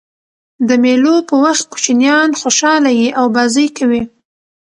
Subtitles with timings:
[0.67, 4.01] د مېلو په وخت کوچنيان خوشحاله يي او بازۍ کوي.